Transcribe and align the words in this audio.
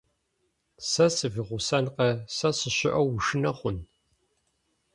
Сэ 0.89 1.05
сывигъусэнкъэ, 1.15 2.09
сэ 2.35 2.49
сыщыӀэу 2.57 3.07
ушынэ 3.15 3.51
хъун? 3.57 3.77